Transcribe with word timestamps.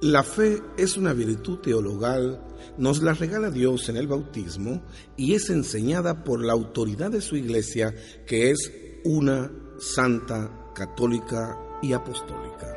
La 0.00 0.22
fe 0.22 0.62
es 0.76 0.96
una 0.96 1.12
virtud 1.12 1.58
teologal, 1.58 2.40
nos 2.76 3.02
la 3.02 3.14
regala 3.14 3.50
Dios 3.50 3.88
en 3.88 3.96
el 3.96 4.06
bautismo 4.06 4.80
y 5.16 5.34
es 5.34 5.50
enseñada 5.50 6.22
por 6.22 6.40
la 6.44 6.52
autoridad 6.52 7.10
de 7.10 7.20
su 7.20 7.36
iglesia, 7.36 7.92
que 8.24 8.52
es 8.52 8.70
una 9.02 9.50
santa, 9.80 10.70
católica 10.72 11.58
y 11.82 11.94
apostólica. 11.94 12.76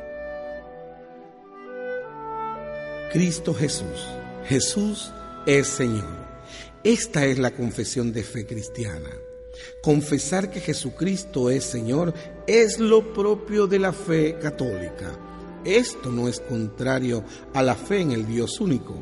Cristo 3.14 3.54
Jesús, 3.54 4.08
Jesús 4.46 5.12
es 5.46 5.68
Señor. 5.68 6.22
Esta 6.84 7.28
es 7.28 7.38
la 7.38 7.52
confesión 7.52 8.14
de 8.14 8.24
fe 8.24 8.48
cristiana. 8.48 9.12
Confesar 9.84 10.50
que 10.50 10.60
Jesucristo 10.60 11.52
es 11.52 11.66
Señor 11.66 12.16
es 12.48 12.80
lo 12.80 13.14
propio 13.14 13.68
de 13.68 13.78
la 13.78 13.94
fe 13.94 14.40
católica. 14.40 15.20
Esto 15.66 16.12
no 16.12 16.28
es 16.28 16.40
contrario 16.40 17.24
a 17.54 17.62
la 17.62 17.76
fe 17.76 18.02
en 18.02 18.12
el 18.12 18.26
Dios 18.26 18.60
único. 18.60 18.96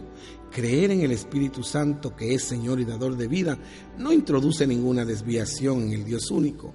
Creer 0.52 0.92
en 0.92 1.02
el 1.02 1.12
Espíritu 1.12 1.64
Santo 1.64 2.16
que 2.16 2.34
es 2.34 2.44
Señor 2.44 2.80
y 2.80 2.86
dador 2.86 3.16
de 3.16 3.28
vida 3.28 3.58
no 3.98 4.12
introduce 4.12 4.66
ninguna 4.66 5.06
desviación 5.06 5.84
en 5.84 5.94
el 5.94 6.06
Dios 6.06 6.32
único. 6.32 6.74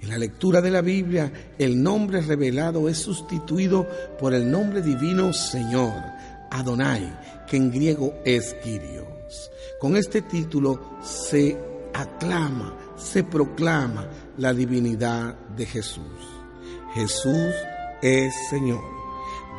En 0.00 0.08
la 0.08 0.18
lectura 0.18 0.60
de 0.60 0.70
la 0.70 0.80
Biblia, 0.80 1.32
el 1.58 1.80
nombre 1.80 2.20
revelado 2.22 2.88
es 2.88 2.98
sustituido 2.98 3.86
por 4.18 4.34
el 4.34 4.50
nombre 4.50 4.82
divino 4.82 5.32
Señor, 5.32 5.92
Adonai, 6.50 7.46
que 7.48 7.56
en 7.56 7.70
griego 7.70 8.14
es 8.24 8.56
Kyrios. 8.64 9.50
Con 9.78 9.96
este 9.96 10.22
título 10.22 10.98
se 11.02 11.56
aclama, 11.94 12.76
se 12.96 13.22
proclama 13.22 14.08
la 14.38 14.52
divinidad 14.52 15.36
de 15.56 15.66
Jesús. 15.66 16.02
Jesús 16.94 17.54
es 18.02 18.34
Señor. 18.50 19.01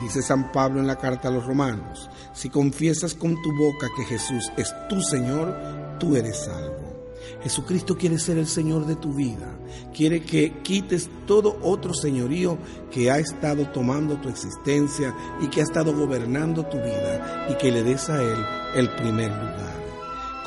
Dice 0.01 0.21
San 0.21 0.51
Pablo 0.51 0.79
en 0.79 0.87
la 0.87 0.97
carta 0.97 1.27
a 1.27 1.31
los 1.31 1.45
romanos, 1.45 2.09
si 2.33 2.49
confiesas 2.49 3.13
con 3.13 3.41
tu 3.41 3.55
boca 3.55 3.87
que 3.95 4.05
Jesús 4.05 4.51
es 4.57 4.73
tu 4.89 5.01
Señor, 5.01 5.55
tú 5.99 6.15
eres 6.15 6.45
salvo. 6.45 6.93
Jesucristo 7.41 7.97
quiere 7.97 8.19
ser 8.19 8.37
el 8.37 8.47
Señor 8.47 8.85
de 8.85 8.95
tu 8.95 9.13
vida, 9.13 9.47
quiere 9.93 10.23
que 10.23 10.61
quites 10.61 11.09
todo 11.25 11.57
otro 11.61 11.93
señorío 11.93 12.57
que 12.91 13.11
ha 13.11 13.19
estado 13.19 13.67
tomando 13.69 14.17
tu 14.17 14.29
existencia 14.29 15.13
y 15.41 15.47
que 15.47 15.61
ha 15.61 15.63
estado 15.63 15.95
gobernando 15.95 16.65
tu 16.65 16.77
vida 16.77 17.47
y 17.49 17.55
que 17.55 17.71
le 17.71 17.83
des 17.83 18.09
a 18.09 18.21
Él 18.21 18.45
el 18.75 18.89
primer 18.95 19.31
lugar. 19.31 19.83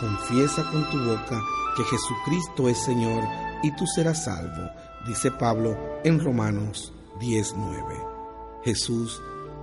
Confiesa 0.00 0.64
con 0.70 0.88
tu 0.90 0.98
boca 1.04 1.40
que 1.76 1.84
Jesucristo 1.84 2.68
es 2.68 2.78
Señor 2.78 3.24
y 3.62 3.74
tú 3.76 3.86
serás 3.86 4.24
salvo, 4.24 4.70
dice 5.06 5.30
Pablo 5.30 5.76
en 6.04 6.18
Romanos 6.18 6.92
19. 7.20 7.82
Jesús 8.64 9.20